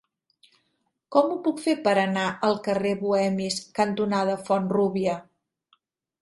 Com 1.15 1.27
ho 1.33 1.35
puc 1.47 1.59
fer 1.65 1.75
per 1.87 1.93
anar 2.03 2.23
al 2.47 2.57
carrer 2.69 2.95
Bohemis 3.03 3.59
cantonada 3.81 4.39
Font-rúbia? 4.49 5.17